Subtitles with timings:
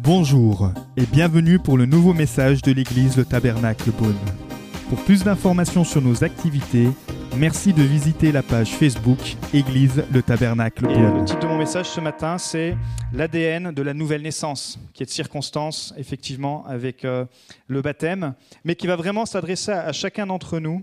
[0.00, 4.14] Bonjour et bienvenue pour le nouveau message de l'église Le Tabernacle Beaune.
[4.88, 6.88] Pour plus d'informations sur nos activités,
[7.36, 9.18] merci de visiter la page Facebook
[9.52, 11.18] Église Le Tabernacle Et euh, Beaune.
[11.20, 12.76] le titre de mon message ce matin, c'est
[13.12, 17.24] l'ADN de la nouvelle naissance, qui est de circonstance, effectivement, avec euh,
[17.66, 18.34] le baptême,
[18.64, 20.82] mais qui va vraiment s'adresser à, à chacun d'entre nous.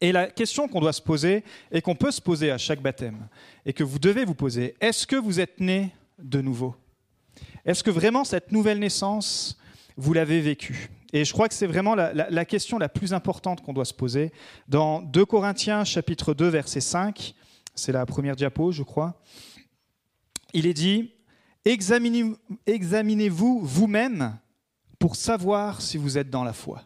[0.00, 3.28] Et la question qu'on doit se poser, et qu'on peut se poser à chaque baptême,
[3.66, 6.74] et que vous devez vous poser, est-ce que vous êtes né de nouveau?
[7.64, 9.58] Est-ce que vraiment cette nouvelle naissance,
[9.96, 10.88] vous l'avez vécue?
[11.12, 14.32] Et je crois que c'est vraiment la, question la plus importante qu'on doit se poser.
[14.68, 17.34] Dans 2 Corinthiens chapitre 2, verset 5,
[17.74, 19.20] c'est la première diapo, je crois,
[20.52, 21.12] il est dit,
[21.66, 22.36] Examinez-
[22.66, 24.38] examinez-vous vous-même
[24.98, 26.82] pour savoir si vous êtes dans la foi.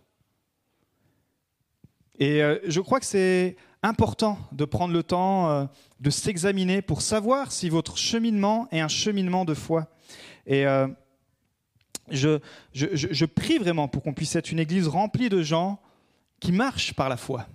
[2.19, 5.65] Et euh, je crois que c'est important de prendre le temps euh,
[6.01, 9.89] de s'examiner pour savoir si votre cheminement est un cheminement de foi.
[10.47, 10.87] Et euh,
[12.11, 12.39] je,
[12.73, 15.79] je- je- prie vraiment pour qu'on puisse être une église remplie de gens
[16.41, 17.47] qui marchent par la foi.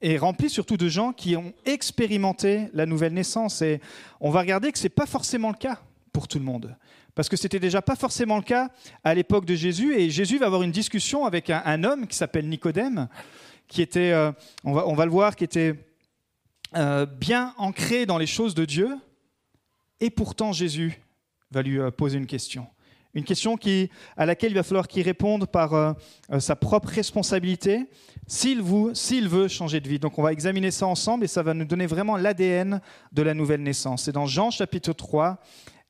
[0.00, 3.62] Et remplie surtout de gens qui ont expérimenté la nouvelle naissance.
[3.62, 3.80] Et
[4.20, 5.80] on va regarder que ce n'est pas forcément le cas
[6.12, 6.76] pour tout le monde.
[7.14, 8.70] Parce que c'était déjà pas forcément le cas
[9.02, 9.94] à l'époque de Jésus.
[9.94, 13.08] Et Jésus va avoir une discussion avec un homme qui s'appelle Nicodème,
[13.68, 14.32] qui était, euh,
[14.64, 15.74] on, va, le voir, qui était
[16.76, 18.96] euh, bien ancré dans les choses de Dieu.
[20.00, 21.00] Et pourtant, Jésus
[21.50, 22.66] va lui euh, poser une question.
[23.14, 25.94] Une question qui, à laquelle il va falloir qu'il réponde par
[26.40, 27.86] sa propre responsabilité
[28.26, 30.00] s'il veut changer de vie.
[30.00, 32.80] Donc on va examiner ça ensemble et ça va nous donner vraiment l'ADN
[33.12, 34.02] de la nouvelle naissance.
[34.02, 35.38] C'est dans Jean chapitre 3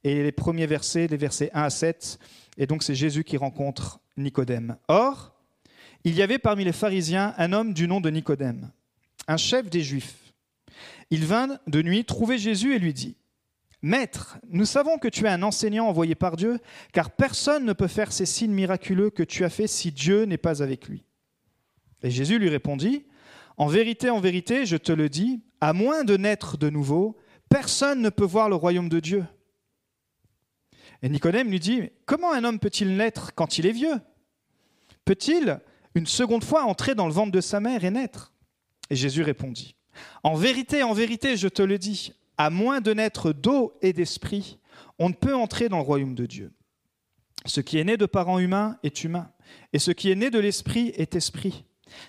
[0.04, 2.18] et les premiers versets, les versets 1 à 7.
[2.58, 4.76] Et donc c'est Jésus qui rencontre Nicodème.
[4.88, 5.33] Or,
[6.04, 8.70] il y avait parmi les pharisiens un homme du nom de Nicodème,
[9.26, 10.34] un chef des Juifs.
[11.10, 13.16] Il vint de nuit trouver Jésus et lui dit,
[13.82, 16.58] Maître, nous savons que tu es un enseignant envoyé par Dieu,
[16.92, 20.38] car personne ne peut faire ces signes miraculeux que tu as faits si Dieu n'est
[20.38, 21.04] pas avec lui.
[22.02, 23.04] Et Jésus lui répondit,
[23.58, 27.18] En vérité, en vérité, je te le dis, à moins de naître de nouveau,
[27.50, 29.24] personne ne peut voir le royaume de Dieu.
[31.02, 34.00] Et Nicodème lui dit, Comment un homme peut-il naître quand il est vieux?
[35.04, 35.60] Peut-il
[35.94, 38.32] une seconde fois entrer dans le ventre de sa mère et naître
[38.90, 39.76] Et Jésus répondit,
[40.22, 44.58] En vérité, en vérité, je te le dis, à moins de naître d'eau et d'esprit,
[44.98, 46.52] on ne peut entrer dans le royaume de Dieu.
[47.46, 49.30] Ce qui est né de parents humains est humain,
[49.72, 51.64] et ce qui est né de l'esprit est esprit.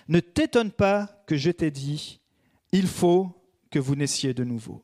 [0.08, 2.20] Ne t'étonne pas que je t'ai dit,
[2.72, 3.30] il faut
[3.70, 4.82] que vous naissiez de nouveau.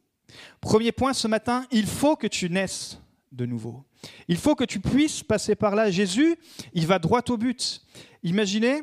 [0.61, 2.99] Premier point ce matin, il faut que tu naisses
[3.33, 3.85] de nouveau.
[4.29, 5.91] Il faut que tu puisses passer par là.
[5.91, 6.37] Jésus,
[6.75, 7.83] il va droit au but.
[8.23, 8.83] Imaginez,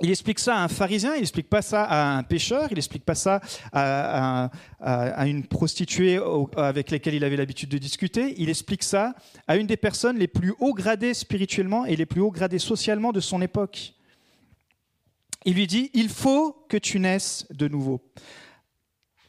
[0.00, 3.04] il explique ça à un pharisien, il explique pas ça à un pécheur, il explique
[3.04, 3.40] pas ça
[3.72, 4.50] à,
[5.26, 6.18] une prostituée
[6.56, 9.14] avec laquelle il avait l'habitude de discuter, il explique ça
[9.46, 13.12] à une des personnes les plus haut gradées spirituellement et les plus haut gradées socialement
[13.12, 13.94] de son époque.
[15.44, 18.00] Il lui dit, il faut que tu naisses de nouveau.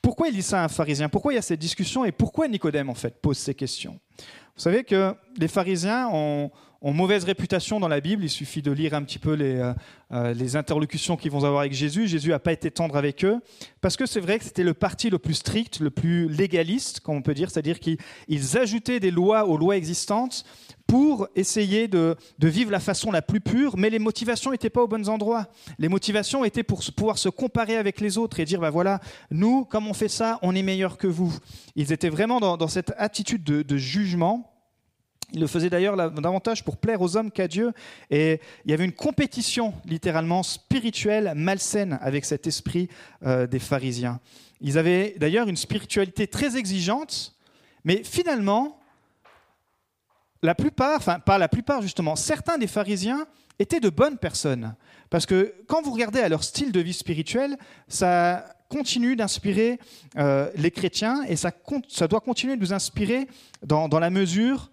[0.02, 1.10] Pourquoi il dit ça à un pharisien?
[1.10, 4.00] Pourquoi il y a cette discussion et pourquoi Nicodème en fait pose ces questions?
[4.56, 8.24] Vous savez que les pharisiens ont, ont mauvaise réputation dans la Bible.
[8.24, 9.74] Il suffit de lire un petit peu les, euh,
[10.12, 12.08] euh, interlocutions qu'ils vont avoir avec Jésus.
[12.08, 13.40] Jésus n'a pas été tendre avec eux
[13.82, 17.16] parce que c'est vrai que c'était le parti le plus strict, le plus légaliste, comme
[17.16, 17.98] on peut dire, c'est-à-dire qu'ils
[18.28, 20.44] ils ajoutaient des lois aux lois existantes
[20.88, 24.90] pour essayer de, vivre la façon la plus pure, mais les motivations n'étaient pas aux
[24.90, 25.48] bons endroits.
[25.80, 29.00] Les motivations étaient pour pouvoir se comparer avec les autres et dire, bah voilà,
[29.30, 31.34] nous, comme on fait ça, on est meilleur que vous.
[31.78, 34.51] Ils étaient vraiment dans, cette attitude de, de jugement.
[35.34, 37.72] Ils le faisaient d'ailleurs davantage pour plaire aux hommes qu'à Dieu.
[38.10, 42.90] Et il y avait une compétition, littéralement, spirituelle, malsaine avec cet esprit
[43.26, 44.20] euh, des pharisiens.
[44.60, 47.36] Ils avaient d'ailleurs une spiritualité très exigeante,
[47.86, 48.80] mais finalement,
[50.44, 53.26] la plupart, enfin pas la plupart justement, certains des pharisiens
[53.60, 54.76] étaient de bonnes personnes.
[55.10, 59.80] Parce que quand vous regardez à leur style de vie spirituel, ça continue d'inspirer
[60.18, 61.52] euh, les chrétiens et ça,
[62.10, 63.28] doit continuer de nous inspirer
[63.64, 64.72] dans la mesure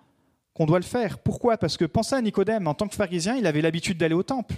[0.59, 1.19] qu'on doit le faire.
[1.19, 1.57] Pourquoi?
[1.57, 4.57] Parce que pensez à Nicodème, en tant que pharisien, il avait l'habitude d'aller au temple.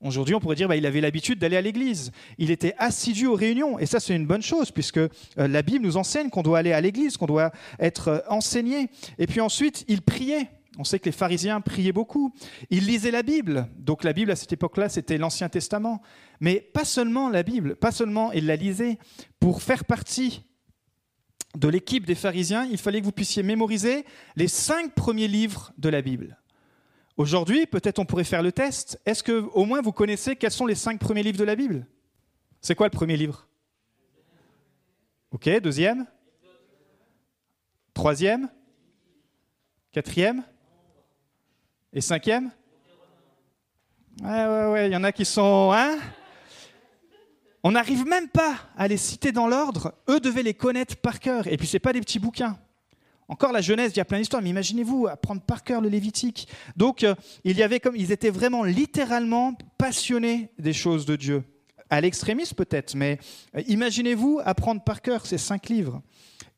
[0.00, 2.12] Aujourd'hui, on pourrait dire qu'il avait l'habitude d'aller à l'église.
[2.38, 3.78] Il était assidu aux réunions.
[3.78, 6.72] Et ça, c'est une bonne chose, puisque euh, la Bible nous enseigne qu'on doit aller
[6.72, 8.88] à l'église, qu'on doit être euh, enseigné.
[9.18, 10.48] Et puis ensuite, il priait.
[10.78, 12.32] On sait que les pharisiens priaient beaucoup.
[12.70, 13.68] Ils lisaient la Bible.
[13.76, 16.00] Donc la Bible, à cette époque-là, c'était l'Ancien Testament.
[16.40, 18.98] Mais pas seulement la Bible, pas seulement ils la lisaient.
[19.40, 20.47] Pour faire partie
[21.58, 24.04] de l'équipe des pharisiens, il fallait que vous puissiez mémoriser
[24.36, 26.38] les cinq premiers livres de la Bible.
[27.16, 29.00] Aujourd'hui, peut-être on pourrait faire le test.
[29.04, 31.84] Est-ce que au moins vous connaissez quels sont les cinq premiers livres de la Bible?
[32.60, 33.48] C'est quoi le premier livre?
[35.32, 36.06] Ok, deuxième.
[37.92, 38.48] Troisième.
[39.90, 40.44] Quatrième.
[41.92, 42.52] Et cinquième?
[44.22, 45.72] Ouais, ouais, ouais, il y en a qui sont...
[45.74, 45.98] Hein?
[47.64, 49.94] On n'arrive même pas à les citer dans l'ordre.
[50.08, 51.46] Eux devaient les connaître par cœur.
[51.46, 52.58] Et puis, ce pas des petits bouquins.
[53.30, 56.48] Encore la Genèse, il y a plein d'histoires, mais imaginez-vous apprendre par cœur le Lévitique.
[56.76, 57.14] Donc, euh,
[57.44, 61.44] il y avait comme, ils étaient vraiment littéralement passionnés des choses de Dieu.
[61.90, 63.18] À l'extrémiste peut-être, mais
[63.54, 66.00] euh, imaginez-vous apprendre par cœur ces cinq livres.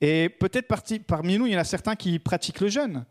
[0.01, 0.69] Et peut-être
[1.07, 3.05] parmi nous, il y en a certains qui pratiquent le jeûne.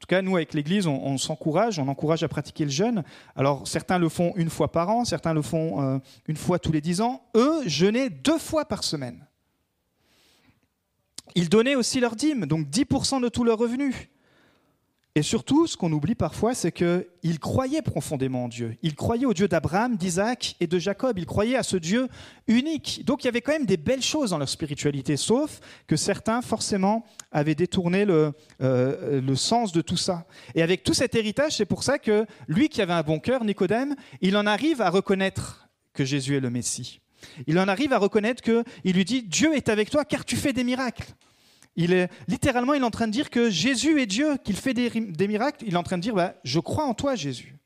[0.00, 3.04] En tout cas, nous, avec l'Église, on, s'encourage, on encourage à pratiquer le jeûne.
[3.36, 6.72] Alors, certains le font une fois par an, certains le font euh, une fois tous
[6.72, 7.22] les dix ans.
[7.36, 9.26] Eux, jeûnaient deux fois par semaine.
[11.34, 13.94] Ils donnaient aussi leur dîme, donc 10% de tous leurs revenus.
[15.16, 18.76] Et surtout, ce qu'on oublie parfois, c'est qu'ils croyaient profondément en Dieu.
[18.82, 21.18] Ils croyaient au Dieu d'Abraham, d'Isaac et de Jacob.
[21.18, 22.06] Ils croyaient à ce Dieu
[22.46, 23.04] unique.
[23.04, 25.58] Donc il y avait quand même des belles choses dans leur spiritualité, sauf
[25.88, 30.26] que certains, forcément, avaient détourné le, euh, le sens de tout ça.
[30.54, 33.44] Et avec tout cet héritage, c'est pour ça que lui qui avait un bon cœur,
[33.44, 37.00] Nicodème, il en arrive à reconnaître que Jésus est le Messie.
[37.48, 40.52] Il en arrive à reconnaître qu'il lui dit Dieu est avec toi car tu fais
[40.52, 41.14] des miracles.
[41.82, 44.74] Il est, littéralement, il est en train de dire que Jésus est Dieu, qu'il fait
[44.74, 45.64] des, miracles.
[45.66, 47.56] Il est en train de dire bah, Je crois en toi, Jésus.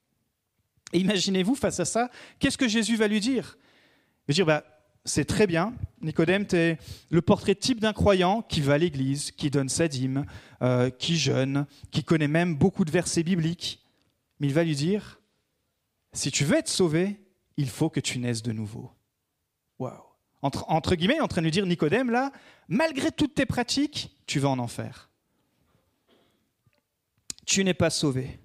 [0.93, 3.59] Et imaginez-vous, face à ça, qu'est-ce que Jésus va lui dire?
[3.59, 4.65] Il va dire bah,
[5.05, 6.79] C'est très bien, Nicodème, tu es
[7.11, 10.27] le portrait type d'un croyant qui va à l'église, qui donne sa dîme,
[10.63, 13.85] euh, qui jeûne, qui connaît même beaucoup de versets bibliques.
[14.39, 15.21] Mais il va lui dire
[16.13, 17.19] Si tu veux être sauvé,
[17.57, 18.93] il faut que tu naisses de nouveau.
[19.81, 20.14] Waouh
[20.45, 22.31] entre, guillemets, il est en train de lui dire Nicodème, là,
[22.69, 25.09] malgré toutes tes pratiques, tu vas en enfer.
[27.47, 28.39] Tu n'es pas sauvé.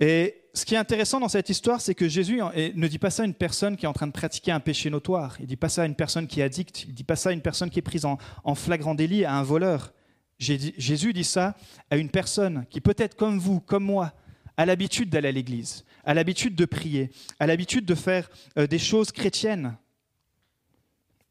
[0.00, 3.22] Et ce qui est intéressant dans cette histoire, c'est que Jésus ne dit pas ça
[3.22, 5.36] à une personne qui est en train de pratiquer un péché notoire.
[5.40, 6.84] Il ne dit pas ça à une personne qui est addicte.
[6.84, 9.34] Il ne dit pas ça à une personne qui est prise en, flagrant délit, à
[9.34, 9.92] un voleur.
[10.38, 11.54] Jésus dit ça
[11.90, 14.14] à une personne qui peut-être comme vous, comme moi,
[14.56, 18.78] a l'habitude d'aller à l'église, a l'habitude de prier, a l'habitude de faire euh, des
[18.78, 19.76] choses chrétiennes,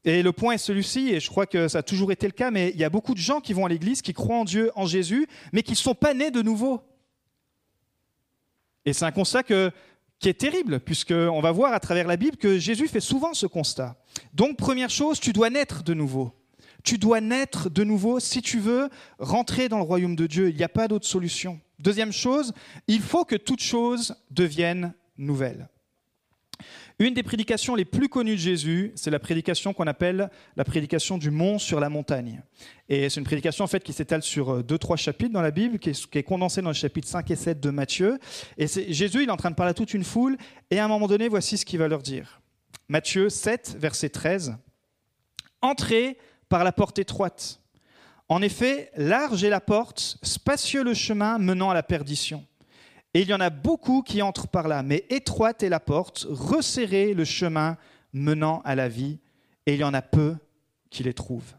[0.04, 2.50] et le point est celui-ci, et je crois que ça a toujours été le cas,
[2.50, 4.70] mais il y a beaucoup de gens qui vont à l'église, qui croient en Dieu,
[4.74, 6.80] en Jésus, mais qui ne sont pas nés de nouveau.
[8.84, 12.58] Et c'est un constat qui est terrible, puisqu'on va voir à travers la Bible que
[12.58, 13.96] Jésus fait souvent ce constat.
[14.32, 16.32] Donc, première chose, tu dois naître de nouveau.
[16.84, 20.48] Tu dois naître de nouveau si tu veux rentrer dans le royaume de Dieu.
[20.48, 21.60] Il n'y a pas d'autre solution.
[21.80, 22.52] Deuxième chose,
[22.86, 25.68] il faut que toute chose devienne nouvelle.
[27.00, 31.16] Une des prédications les plus connues de Jésus, c'est la prédication qu'on appelle la prédication
[31.16, 32.42] du mont sur la montagne.
[32.88, 35.52] Et c'est une prédication en fait qui s'étale sur euh, deux, trois chapitres dans la
[35.52, 38.18] Bible, qui est, condensée dans les chapitres 5 et 7 de Matthieu.
[38.56, 40.36] Et Jésus, il est en train de parler à toute une foule,
[40.72, 42.40] et à un moment donné, voici ce qu'il va leur dire.
[42.88, 44.56] Matthieu 7, verset 13.
[45.62, 46.18] Entrez
[46.48, 47.60] par la porte étroite.
[48.28, 52.44] En effet, large est la porte, spacieux le chemin menant à la perdition
[53.14, 56.26] et il y en a beaucoup qui entrent par là, mais étroite est la porte,
[56.28, 57.76] resserré le chemin
[58.12, 59.18] menant à la vie,
[59.66, 60.36] et il y en a peu
[60.90, 61.54] qui les trouvent.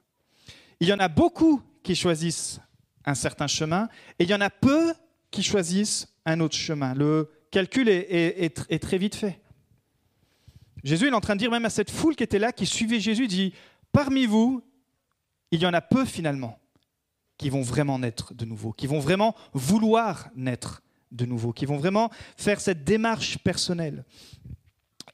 [0.79, 2.59] Il y en a beaucoup qui choisissent
[3.05, 4.93] un certain chemin, et il y en a peu
[5.31, 6.93] qui choisissent un autre chemin.
[6.93, 9.41] Le calcul est, très vite fait.
[10.83, 12.99] Jésus est en train de dire même à cette foule qui était là, qui suivait
[12.99, 13.53] Jésus, il dit,
[13.91, 14.63] parmi vous,
[15.51, 16.59] il y en a peu finalement
[17.37, 21.77] qui vont vraiment naître de nouveau, qui vont vraiment vouloir naître de nouveau, qui vont
[21.77, 24.05] vraiment faire cette démarche personnelle.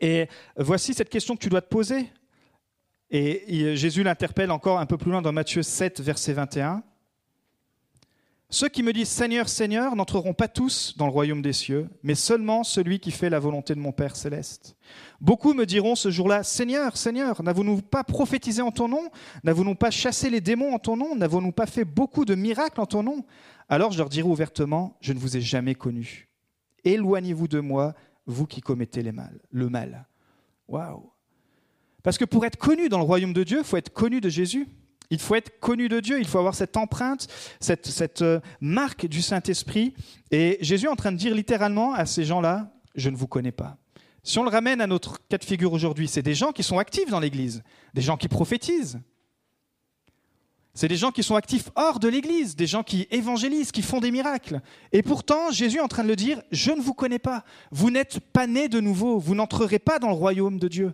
[0.02, 2.12] Et voici cette question que tu dois te poser.
[3.10, 6.84] Et Jésus l'interpelle encore un peu plus loin dans Matthieu 7, verset 21.
[8.50, 12.14] Ceux qui me disent Seigneur, Seigneur n'entreront pas tous dans le royaume des cieux, mais
[12.14, 14.78] seulement celui qui fait la volonté de mon Père céleste.
[15.20, 19.10] Beaucoup me diront ce jour-là Seigneur, Seigneur, n'avons-nous pas prophétisé en ton nom?
[19.44, 21.16] N'avons-nous pas chassé les démons en ton nom?
[21.16, 23.26] N'avons-nous pas fait beaucoup de miracles en ton nom?
[23.70, 26.30] Alors je leur dirai ouvertement, je ne vous ai jamais connu.
[26.84, 27.94] Éloignez-vous de moi,
[28.26, 30.08] vous qui commettez les mal, le mal.
[30.68, 31.12] Waouh
[32.04, 34.30] Parce que pour être connu dans le royaume de Dieu, il faut être connu de
[34.30, 34.68] Jésus.
[35.12, 37.28] Il faut être connu de Dieu, il faut avoir cette empreinte,
[37.60, 39.94] cette, cette euh, marque du Saint-Esprit.
[40.32, 43.52] Et Jésus est en train de dire littéralement à ces gens-là, je ne vous connais
[43.52, 43.78] pas.
[44.24, 46.80] Si on le ramène à notre cas de figure aujourd'hui, c'est des gens qui sont
[46.80, 47.62] actifs dans l'Église,
[47.94, 49.00] des gens qui prophétisent,
[50.76, 54.02] c'est des gens qui sont actifs hors de l'Église, des gens qui évangélisent, qui font
[54.02, 54.60] des miracles.
[54.92, 57.46] Et pourtant, Jésus est en train de le dire, je ne vous connais pas.
[57.72, 59.18] Vous n'êtes pas nés de nouveau.
[59.18, 60.94] Vous n'entrerez pas dans le royaume de Dieu.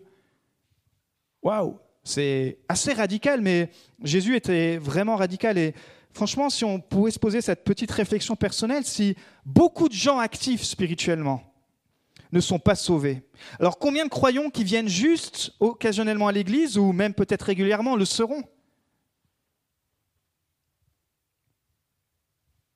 [1.42, 3.72] Waouh, c'est assez radical, mais
[4.04, 5.58] Jésus était vraiment radical.
[5.58, 5.74] Et
[6.14, 9.16] franchement, si on pouvait se poser cette petite réflexion personnelle, si
[9.48, 11.42] beaucoup de gens actifs spirituellement
[12.32, 13.24] ne sont pas sauvés,
[13.60, 18.06] alors combien de croyants qui viennent juste occasionnellement à l'Église ou même peut-être régulièrement le
[18.06, 18.44] seront?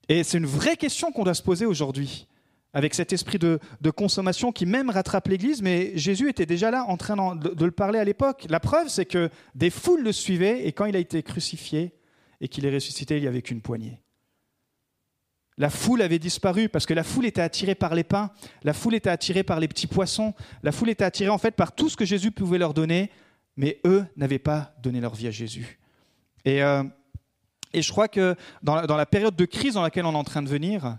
[0.10, 2.28] Et c'est une vraie question qu'on doit se poser aujourd'hui,
[2.74, 3.60] avec cet esprit de,
[3.96, 8.00] consommation qui même rattrape l'Église, mais Jésus était déjà là en train de, le parler
[8.00, 8.46] à l'époque.
[8.50, 11.94] La preuve, c'est que des foules le suivaient, et quand il a été crucifié
[12.42, 14.02] et qu'il est ressuscité, il n'y avait qu'une poignée.
[15.58, 18.32] La foule avait disparu parce que la foule était attirée par les pains,
[18.64, 20.34] la foule était attirée par les petits poissons,
[20.64, 23.10] la foule était attirée en fait par tout ce que Jésus pouvait leur donner,
[23.56, 25.80] mais eux n'avaient pas donné leur vie à Jésus.
[26.44, 26.84] Et, euh,
[27.76, 30.42] et je crois que dans la, période de crise dans laquelle on est en train
[30.42, 30.98] de venir,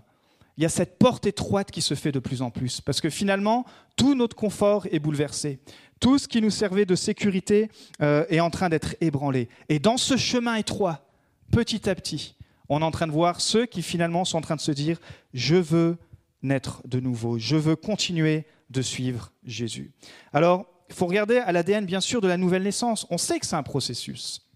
[0.57, 3.09] il y a cette porte étroite qui se fait de plus en plus, parce que
[3.09, 3.65] finalement,
[3.95, 5.59] tout notre confort est bouleversé.
[5.99, 7.69] Tout ce qui nous servait de sécurité
[8.01, 9.49] euh, est en train d'être ébranlé.
[9.69, 11.07] Et dans ce chemin étroit,
[11.51, 12.35] petit à petit,
[12.69, 14.99] on est en train de voir ceux qui finalement sont en train de se dire,
[15.33, 15.97] je veux
[16.43, 19.91] naître de nouveau, je veux continuer de suivre Jésus.
[20.31, 23.07] Alors, il faut regarder à l'ADN, bien sûr, de la nouvelle naissance.
[23.09, 24.46] On sait que c'est un processus.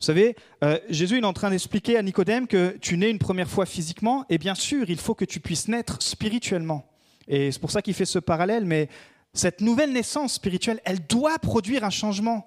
[0.00, 3.48] Vous savez, euh, Jésus est en train d'expliquer à Nicodème que tu nais une première
[3.48, 6.88] fois physiquement, et bien sûr, il faut que tu puisses naître spirituellement.
[7.26, 8.88] Et c'est pour ça qu'il fait ce parallèle, mais
[9.34, 12.46] cette nouvelle naissance spirituelle, elle doit produire un changement.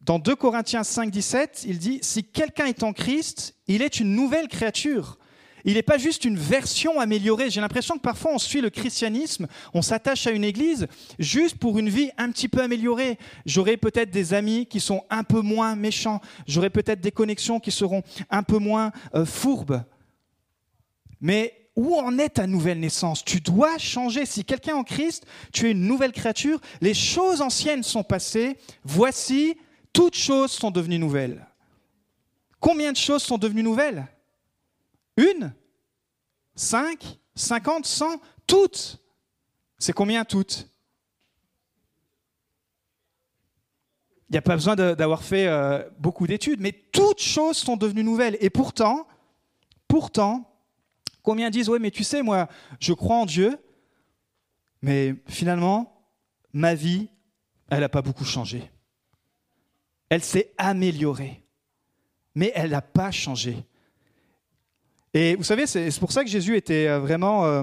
[0.00, 4.14] Dans 2 Corinthiens 5, 17, il dit, si quelqu'un est en Christ, il est une
[4.14, 5.18] nouvelle créature.
[5.64, 7.50] Il n'est pas juste une version améliorée.
[7.50, 10.86] J'ai l'impression que parfois on suit le christianisme, on s'attache à une église
[11.18, 13.18] juste pour une vie un petit peu améliorée.
[13.46, 16.20] J'aurai peut-être des amis qui sont un peu moins méchants.
[16.46, 19.82] J'aurai peut-être des connexions qui seront un peu moins euh, fourbes.
[21.20, 23.24] Mais où en est ta nouvelle naissance?
[23.24, 24.26] Tu dois changer.
[24.26, 28.58] Si quelqu'un en Christ, tu es une nouvelle créature, les choses anciennes sont passées.
[28.84, 29.56] Voici,
[29.92, 31.46] toutes choses sont devenues nouvelles.
[32.60, 34.06] Combien de choses sont devenues nouvelles?
[35.16, 35.54] Une
[36.54, 38.98] Cinq Cinquante Cent Toutes
[39.78, 40.68] C'est combien toutes?
[44.28, 48.02] Il n'y a pas besoin d'avoir fait euh, beaucoup d'études, mais toutes choses sont devenues
[48.02, 48.38] nouvelles.
[48.40, 49.06] Et pourtant,
[49.86, 50.50] pourtant,
[51.22, 52.48] combien disent, oui, mais tu sais, moi,
[52.80, 53.58] je crois en Dieu,
[54.80, 56.08] mais finalement,
[56.54, 57.10] ma vie,
[57.68, 58.70] elle n'a pas beaucoup changé.
[60.08, 61.44] Elle s'est améliorée,
[62.34, 63.66] mais elle n'a pas changé.
[65.14, 67.62] Et vous savez, c'est pour ça que Jésus était euh, vraiment euh,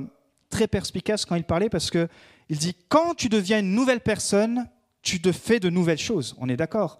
[0.50, 2.08] très perspicace quand il parlait, parce qu'il
[2.50, 4.68] dit, quand tu deviens une nouvelle personne,
[5.02, 6.36] tu te fais de nouvelles choses.
[6.40, 7.00] On est d'accord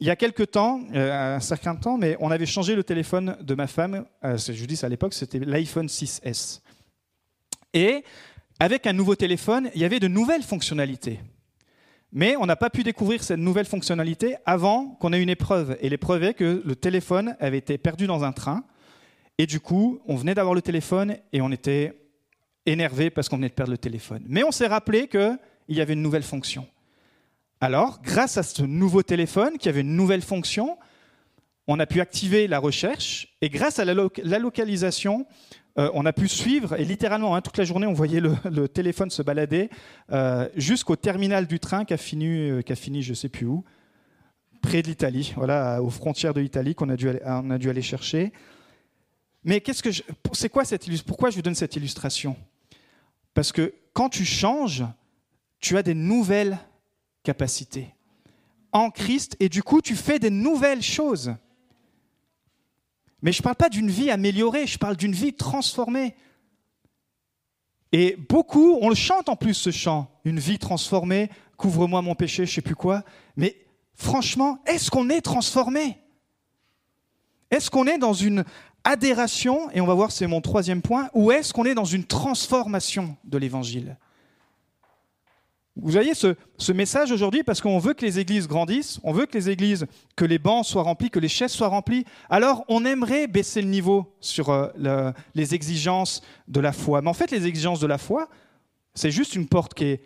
[0.00, 3.36] il y a quelques temps, euh, un certain temps, mais on avait changé le téléphone
[3.40, 4.04] de ma femme.
[4.22, 6.60] je dis à l'époque, c'était l'iPhone 6S.
[7.72, 8.04] Et
[8.58, 11.20] avec un nouveau téléphone, il y avait de nouvelles fonctionnalités.
[12.12, 15.76] Mais on n'a pas pu découvrir cette nouvelle fonctionnalité avant qu'on ait une épreuve.
[15.80, 18.64] Et l'épreuve est que le téléphone avait été perdu dans un train.
[19.38, 21.98] Et du coup, on venait d'avoir le téléphone et on était
[22.66, 24.24] énervé parce qu'on venait de perdre le téléphone.
[24.28, 25.38] Mais on s'est rappelé qu'il
[25.68, 26.66] y avait une nouvelle fonction.
[27.60, 30.76] Alors, grâce à ce nouveau téléphone qui avait une nouvelle fonction,
[31.66, 33.94] on a pu activer la recherche et grâce à la,
[34.38, 35.26] localisation,
[35.78, 39.10] euh, on a pu suivre, et littéralement, hein, toute la journée, on voyait le, téléphone
[39.10, 39.70] se balader
[40.12, 43.64] euh, jusqu'au terminal du train qui a fini, euh, fini je ne sais plus où,
[44.60, 48.32] près de l'Italie, voilà, aux frontières de l'Italie qu'on a a dû aller chercher.
[49.44, 49.62] Mais
[50.32, 52.36] c'est Pourquoi je vous donne cette illustration?
[53.34, 54.84] Parce que quand tu changes,
[55.60, 56.58] tu as des nouvelles
[57.22, 57.94] capacités
[58.72, 61.34] en Christ et du coup tu fais des nouvelles choses.
[63.22, 66.14] Mais je ne parle pas d'une vie améliorée, je parle d'une vie transformée.
[67.92, 72.44] Et beaucoup, on le chante en plus ce chant, une vie transformée, couvre-moi mon péché,
[72.44, 73.04] je ne sais plus quoi.
[73.36, 73.56] Mais
[73.94, 75.96] franchement, est-ce qu'on est transformé?
[77.50, 78.44] Est-ce qu'on est dans une
[78.84, 82.04] adhération, et on va voir, c'est mon troisième point, ou est-ce qu'on est dans une
[82.04, 83.96] transformation de l'évangile?
[85.76, 89.36] Vous voyez ce, message aujourd'hui parce qu'on veut que les églises grandissent, on veut que
[89.36, 92.04] les églises, que les bancs soient remplis, que les chaises soient remplies.
[92.30, 97.02] Alors on aimerait baisser le niveau sur euh, les exigences de la foi.
[97.02, 98.28] Mais en fait, les exigences de la foi,
[98.94, 100.02] c'est juste une porte qui est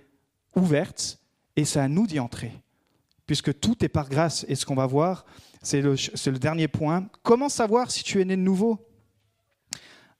[0.56, 1.18] ouverte
[1.54, 2.52] et c'est à nous d'y entrer.
[3.26, 4.47] Puisque tout est par grâce.
[4.49, 5.26] Et ce qu'on va voir,
[5.62, 7.08] c'est le, dernier point.
[7.22, 8.78] Comment savoir si tu es né de nouveau?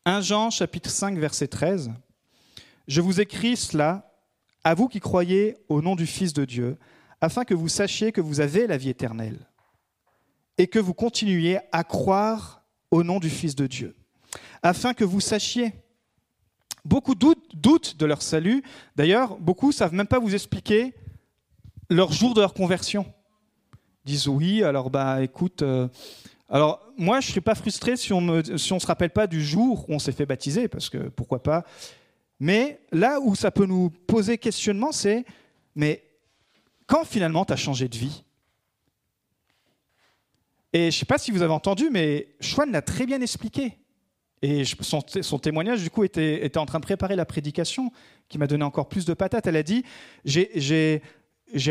[0.05, 1.93] 1 Jean chapitre 5 verset 13.
[2.87, 4.13] Je vous écris cela
[4.65, 6.79] à vous qui croyez au nom du Fils de Dieu,
[7.21, 9.49] afin que vous sachiez que vous avez la vie éternelle
[10.57, 13.97] et que vous continuiez à croire au nom du Fils de Dieu,
[14.63, 15.73] afin que vous sachiez.
[16.85, 18.63] Beaucoup doutent, de leur salut.
[18.97, 20.95] D'ailleurs, beaucoup ne savent même pas vous expliquer
[21.91, 23.13] leur jour de leur conversion.
[24.09, 25.87] Disent oui, alors bah écoute, euh,
[26.49, 29.27] alors moi je ne suis pas frustré si on ne si on se rappelle pas
[29.27, 31.63] du jour où on s'est fait baptiser, parce que pourquoi pas.
[32.41, 35.27] Mais là où ça peut nous poser questionnement, c'est,
[35.75, 36.03] mais
[36.87, 38.25] quand finalement tu as changé de vie?
[40.73, 43.77] Et je ne sais pas si vous avez entendu, mais Schwann l'a très bien expliqué.
[44.41, 47.93] Et son, témoignage, du coup, était, était, en train de préparer la prédication,
[48.29, 49.47] qui m'a donné encore plus de patates.
[49.49, 49.85] Elle a dit
[50.25, 51.03] J'ai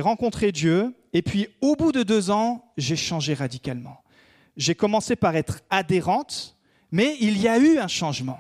[0.02, 4.04] rencontré Dieu, et puis au bout de deux ans, j'ai changé radicalement.
[4.56, 6.58] J'ai commencé par être adhérente,
[6.92, 8.40] mais il y a eu un changement.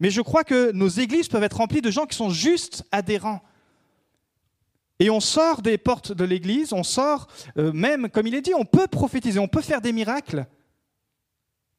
[0.00, 3.42] Mais je crois que nos églises peuvent être remplies de gens qui sont juste adhérents.
[5.00, 8.54] Et on sort des portes de l'église, on sort, euh, même comme il est dit,
[8.54, 10.46] on peut prophétiser, on peut faire des miracles,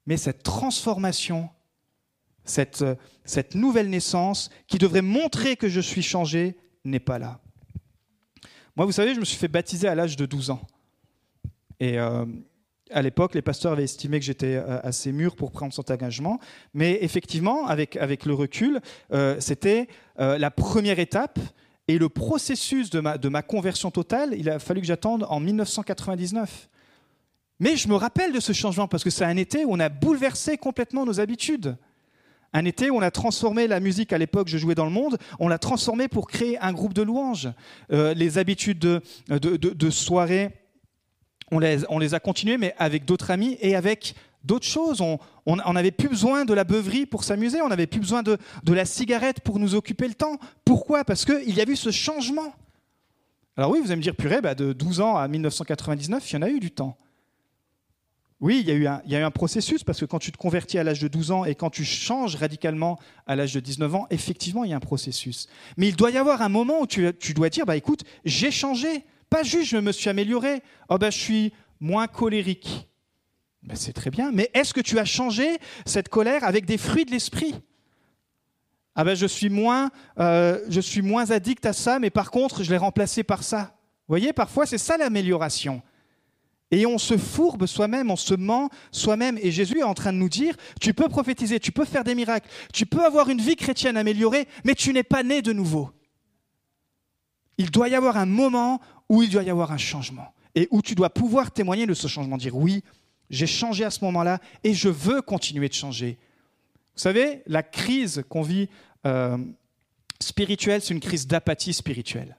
[0.06, 1.50] mais cette transformation,
[2.46, 7.42] cette, euh, cette nouvelle naissance qui devrait montrer que je suis changé n'est pas là.
[8.80, 10.62] Moi, vous savez, je me suis fait baptiser à l'âge de 12 ans.
[11.82, 12.26] Et euh,
[12.92, 16.40] à l'époque, les pasteurs avaient estimé que j'étais assez mûr pour prendre cet engagement.
[16.74, 18.80] Mais effectivement, avec, avec le recul,
[19.40, 21.40] c'était la première étape
[21.90, 25.42] et le processus de ma, de ma conversion totale, il a fallu que j'attende en
[25.42, 26.70] 1999.
[27.60, 29.90] Mais je me rappelle de ce changement parce que c'est un été où on a
[29.90, 31.76] bouleversé complètement nos habitudes.
[32.54, 35.48] Un été on a transformé la musique, à l'époque je jouais dans le monde, on
[35.48, 37.50] l'a transformé pour créer un groupe de louanges.
[37.92, 40.50] Euh, les habitudes de, soirée,
[41.52, 45.02] on les, on les, a continuées, mais avec d'autres amis et avec d'autres choses.
[45.46, 48.38] On n'avait plus besoin de la beuverie pour s'amuser, on n'avait plus besoin de,
[48.68, 50.38] la cigarette pour nous occuper le temps.
[50.66, 51.04] Pourquoi?
[51.04, 52.54] Parce qu'il y a eu ce changement.
[53.58, 56.38] Alors oui, vous allez me dire, purée, bah de 12 ans à 1999, il y
[56.38, 56.98] en a eu du temps.
[58.42, 61.02] Oui, il y, a eu un, processus, parce que quand tu te convertis à l'âge
[61.02, 64.70] de 12 ans et quand tu changes radicalement à l'âge de 19 ans, effectivement, il
[64.70, 65.50] y a un processus.
[65.76, 68.50] Mais il doit y avoir un moment où tu, tu dois dire, bah écoute, j'ai
[68.50, 69.04] changé.
[69.30, 70.64] Pas juste je me suis amélioré.
[70.88, 72.88] Oh bah je suis moins colérique.
[73.64, 74.32] Ben, c'est très bien.
[74.32, 77.56] Mais est-ce que tu as changé cette colère avec des fruits de l'esprit?
[78.96, 82.64] Ah ben je suis moins, euh, je suis moins addict à ça, mais par contre
[82.64, 83.76] je l'ai remplacé par ça.
[84.08, 85.82] Vous voyez, parfois c'est ça l'amélioration.
[86.72, 89.40] Et on se fourbe soi-même, on se ment soi-même.
[89.42, 92.16] Et Jésus est en train de nous dire, tu peux prophétiser, tu peux faire des
[92.16, 95.90] miracles, tu peux avoir une vie chrétienne améliorée, mais tu n'es pas né de nouveau.
[97.58, 100.82] Il doit y avoir un moment où il doit y avoir un changement et où
[100.82, 102.84] tu dois pouvoir témoigner de ce changement, dire oui,
[103.30, 106.18] j'ai changé à ce moment-là et je veux continuer de changer.
[106.96, 108.70] Vous savez, la crise qu'on vit
[109.06, 109.38] euh,
[110.20, 112.39] spirituelle, c'est une crise d'apathie spirituelle.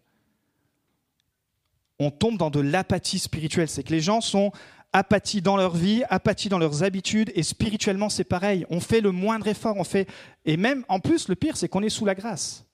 [2.00, 3.68] On tombe dans de l'apathie spirituelle.
[3.68, 4.50] C'est que les gens sont
[4.92, 8.66] apathie dans leur vie, apathie dans leurs habitudes, et spirituellement c'est pareil.
[8.70, 10.08] On fait le moindre effort, on fait,
[10.44, 12.64] et même en plus le pire c'est qu'on est sous la grâce.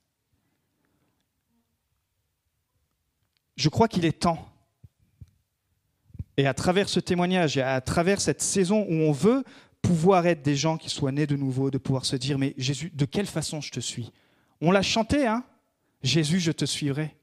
[3.57, 4.49] Je crois qu'il est temps
[6.37, 9.43] et à travers ce témoignage et à travers cette saison où on veut
[9.81, 12.91] pouvoir être des gens qui soient nés de nouveau, de pouvoir se dire, mais Jésus,
[12.95, 14.13] de quelle façon je te suis?
[14.61, 15.45] On l'a chanté, hein?
[16.03, 17.15] Jésus, je te suivrai.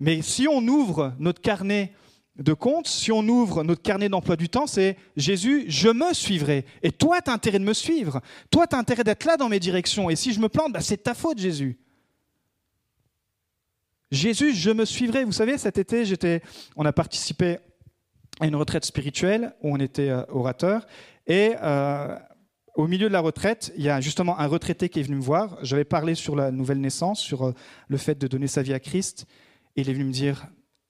[0.00, 1.92] Mais si on ouvre notre carnet
[2.36, 6.64] de compte, si on ouvre notre carnet d'emploi du temps, c'est Jésus, je me suivrai.
[6.82, 8.20] Et toi, tu as intérêt de me suivre.
[8.50, 10.08] Toi, tu as intérêt d'être là dans mes directions.
[10.08, 11.78] Et si je me plante, bah, c'est ta faute, Jésus.
[14.10, 15.24] Jésus, je me suivrai.
[15.24, 16.42] Vous savez, cet été, j'étais,
[16.76, 17.58] on a participé
[18.40, 20.86] à une retraite spirituelle où on était euh, orateur.
[21.26, 22.16] Et euh,
[22.74, 25.22] au milieu de la retraite, il y a justement un retraité qui est venu me
[25.22, 25.58] voir.
[25.62, 27.54] J'avais parlé sur la nouvelle naissance, sur euh,
[27.88, 29.26] le fait de donner sa vie à Christ.
[29.76, 30.46] Il est venu me dire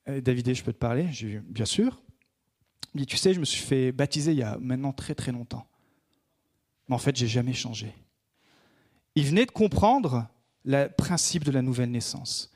[0.06, 1.08] David, je peux te parler?
[1.12, 2.02] J'ai dit Bien sûr.
[2.94, 5.14] Il me dit Tu sais, je me suis fait baptiser il y a maintenant très
[5.14, 5.66] très longtemps.
[6.88, 7.94] Mais en fait, j'ai jamais changé.
[9.14, 10.26] Il venait de comprendre
[10.64, 12.52] le principe de la nouvelle naissance.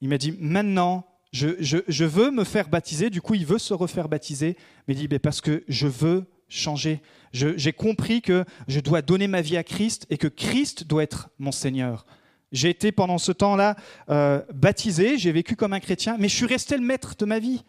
[0.00, 3.08] Il m'a dit, maintenant, je, veux me faire baptiser.
[3.08, 4.56] Du coup, il veut se refaire baptiser.
[4.86, 7.00] Mais il dit, parce que je veux changer.
[7.32, 11.30] J'ai compris que je dois donner ma vie à Christ et que Christ doit être
[11.38, 12.04] mon Seigneur.
[12.52, 13.76] J'ai été pendant ce temps-là
[14.10, 17.38] euh, baptisé, j'ai vécu comme un chrétien, mais je suis resté le maître de ma
[17.38, 17.64] vie.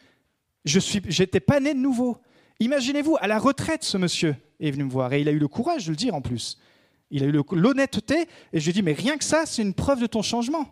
[0.66, 0.80] Je
[1.22, 2.18] n'étais pas né de nouveau.
[2.60, 5.48] Imaginez-vous, à la retraite, ce monsieur est venu me voir et il a eu le
[5.48, 6.60] courage de le dire en plus.
[7.12, 9.74] Il a eu l'honnêteté et je lui ai dit, mais rien que ça, c'est une
[9.74, 10.68] preuve de ton changement.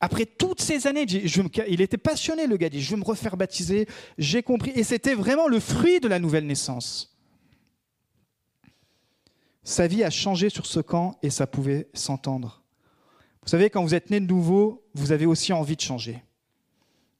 [0.00, 3.86] Après toutes ces années, il était passionné, le gars, dit, je veux me refaire baptiser,
[4.18, 4.72] j'ai compris.
[4.74, 7.16] Et c'était vraiment le fruit de la nouvelle naissance.
[9.62, 12.62] Sa vie a changé sur ce camp et ça pouvait s'entendre.
[13.46, 16.20] Vous savez, quand vous êtes né de nouveau, vous avez aussi envie de changer.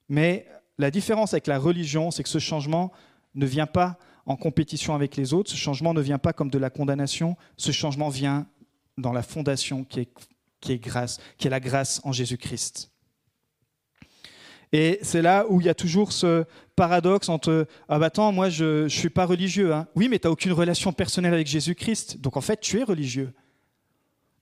[0.09, 0.45] Mais
[0.77, 2.91] la différence avec la religion, c'est que ce changement
[3.37, 6.59] ne vient pas en compétition avec les autres, ce changement ne vient pas comme de
[6.59, 8.49] la condamnation, ce changement vient
[8.99, 12.91] dans la fondation qui est grâce, qui est la grâce en Jésus-Christ.
[14.73, 18.49] Et c'est là où il y a toujours ce paradoxe entre Ah bah attends, moi
[18.49, 19.73] je ne suis pas religieux.
[19.73, 19.87] Hein.
[19.95, 22.21] Oui, mais tu n'as aucune relation personnelle avec Jésus-Christ.
[22.21, 23.33] Donc en fait, tu es religieux.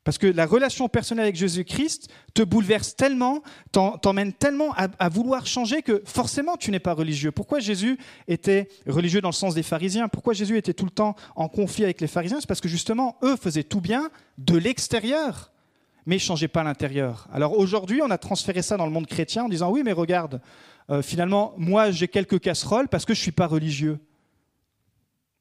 [0.04, 5.80] Parce que la relation personnelle avec Jésus-Christ te bouleverse tellement, t'emmène tellement à, vouloir changer
[5.80, 7.32] que forcément tu n'es pas religieux.
[7.32, 10.08] Pourquoi Jésus était religieux dans le sens des pharisiens?
[10.08, 12.38] Pourquoi Jésus était tout le temps en conflit avec les pharisiens?
[12.40, 15.50] C'est parce que justement, eux faisaient tout bien de l'extérieur,
[16.04, 17.26] mais ils ne changeaient pas l'intérieur.
[17.32, 20.42] Alors aujourd'hui, on a transféré ça dans le monde chrétien en disant oui, mais regarde,
[20.90, 23.98] euh, finalement, moi j'ai quelques casseroles parce que je ne suis pas religieux.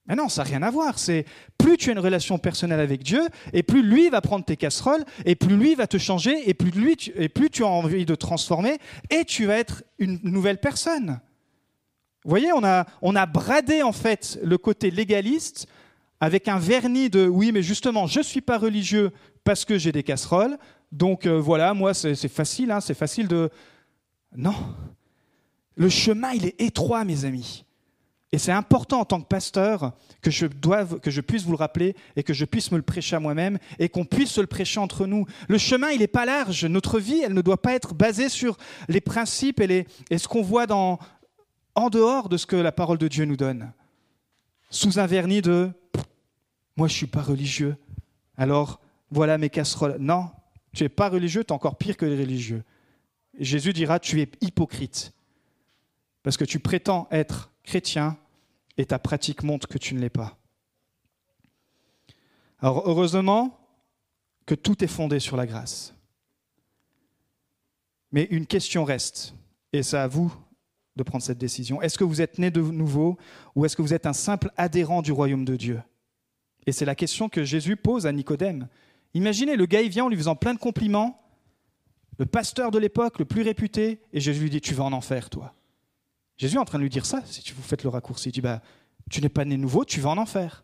[0.08, 1.00] Mais non, ça n'a rien à voir.
[1.00, 1.26] C'est
[1.58, 3.22] plus tu as une relation personnelle avec Dieu,
[3.54, 6.72] et plus lui va prendre tes casseroles, et plus lui va te changer, et plus,
[6.72, 8.78] lui, tu, et plus tu as envie de transformer,
[9.10, 11.22] et tu vas être une nouvelle personne.
[12.26, 15.68] Vous voyez, on a, on a bradé en fait le côté légaliste
[16.20, 19.12] avec un vernis de oui, mais justement, je ne suis pas religieux
[19.44, 20.58] parce que j'ai des casseroles,
[20.92, 23.50] donc euh, voilà, moi c'est facile, hein, c'est facile de.
[24.36, 24.56] Non.
[25.76, 27.62] Le chemin, il est étroit, mes amis.
[28.34, 29.93] Et c'est important en tant que pasteur
[30.24, 32.84] que je, doive, que je puisse vous le rappeler et que je puisse me le
[32.84, 35.28] prêcher à moi-même et qu'on puisse se le prêcher entre nous.
[35.48, 36.65] Le chemin, il n'est pas large.
[36.65, 38.58] Notre vie, elle ne doit pas être basée sur
[38.89, 40.98] les principes et, les, et ce qu'on voit dans,
[41.76, 43.72] en dehors de ce que la parole de Dieu nous donne.
[44.72, 45.69] Sous un vernis de
[46.76, 47.78] moi, je ne suis pas religieux.
[48.36, 49.98] Alors, voilà mes casseroles.
[50.00, 50.32] Non,
[50.74, 52.63] tu n'es pas religieux, tu es encore pire que les religieux.
[53.38, 55.13] Jésus dira tu es hypocrite.
[56.24, 58.17] Parce que tu prétends être chrétien,
[58.77, 60.38] et ta pratique montre que tu ne l'es pas.
[62.59, 63.59] Alors heureusement
[64.45, 65.95] que tout est fondé sur la grâce.
[68.12, 69.36] Mais une question reste,
[69.73, 70.33] et c'est à vous
[70.95, 71.81] de prendre cette décision.
[71.81, 73.17] Est-ce que vous êtes né de nouveau
[73.55, 75.81] ou est-ce que vous êtes un simple adhérent du royaume de Dieu?
[76.65, 78.67] Et c'est la question que Jésus pose à Nicodème.
[79.13, 81.21] Imaginez, le gars, il vient en lui faisant plein de compliments,
[82.19, 85.29] le pasteur de l'époque, le plus réputé, et Jésus lui dit, tu vas en enfer,
[85.29, 85.55] toi.
[86.38, 88.30] Jésus est en train de lui dire ça, si vous faites le raccourci.
[88.30, 88.62] Il dit, bah,
[89.10, 90.63] tu n'es pas né nouveau, tu vas en enfer.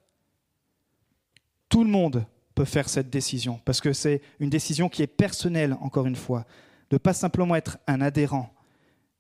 [1.70, 5.78] Tout le monde peut faire cette décision, parce que c'est une décision qui est personnelle,
[5.82, 6.46] encore une fois,
[6.90, 8.54] de pas simplement être un adhérent,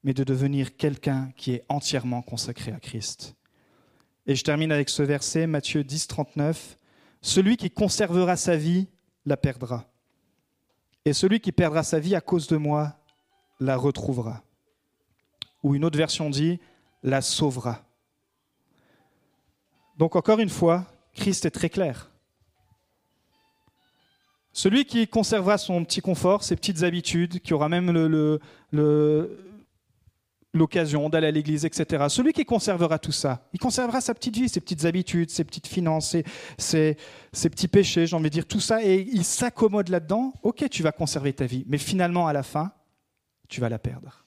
[0.04, 3.36] mais de devenir quelqu'un qui est entièrement consacré à Christ.
[4.26, 6.78] Et je termine avec ce verset, Matthieu 10, 39.
[7.22, 8.88] Celui qui conservera sa vie
[9.26, 9.86] la perdra.
[11.06, 12.96] Et celui qui perdra sa vie à cause de moi
[13.60, 14.44] la retrouvera
[15.64, 16.60] ou une autre version dit,
[17.04, 17.84] la sauvera.
[19.98, 22.10] Donc encore une fois, Christ est très clair.
[24.52, 27.92] Celui qui conservera son petit confort, ses petites habitudes, qui aura même
[30.54, 32.06] l'occasion d'aller à l'église, etc.
[32.10, 35.68] Celui qui conservera tout ça, il conservera sa petite vie, ses petites habitudes, ses petites
[35.68, 36.16] finances,
[36.58, 36.98] ses,
[37.32, 40.34] ses petits péchés, j'ai envie de dire tout ça, et il s'accommode là-dedans.
[40.44, 42.72] Ok, tu vas conserver ta vie, mais finalement, à la fin,
[43.50, 44.26] tu vas la perdre.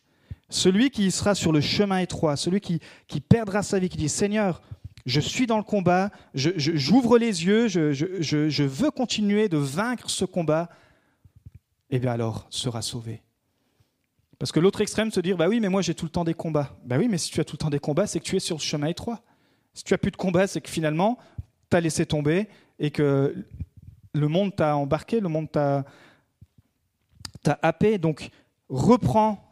[0.52, 2.78] Celui qui sera sur le chemin étroit, celui qui,
[3.26, 4.60] perdra sa vie, qui dit Seigneur,
[5.06, 10.68] je suis dans le combat, j'ouvre les yeux, je, veux continuer de vaincre ce combat,
[11.88, 13.22] eh bien alors sera sauvé.
[14.38, 16.34] Parce que l'autre extrême, se dire, bah oui, mais moi j'ai tout le temps des
[16.34, 16.76] combats.
[16.84, 18.40] Bah oui, mais si tu as tout le temps des combats, c'est que tu es
[18.40, 19.22] sur le chemin étroit.
[19.72, 21.16] Si tu as plus de combats, c'est que finalement,
[21.70, 23.34] tu as laissé tomber et que
[24.12, 25.86] le monde t'a embarqué, le monde t'a
[27.62, 27.96] happé.
[27.96, 28.28] Donc,
[28.68, 29.51] reprends